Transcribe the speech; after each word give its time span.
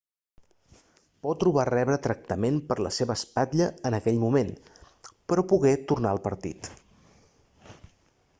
potro 1.25 1.51
va 1.57 1.65
rebre 1.69 1.97
tractament 2.07 2.57
per 2.71 2.77
la 2.87 2.93
seva 2.97 3.17
espatlla 3.21 3.69
en 3.91 3.99
aquell 3.99 4.19
moment 4.25 4.51
però 5.11 5.45
pogué 5.53 5.77
tornar 5.93 6.17
al 6.17 6.25
partit 6.29 6.73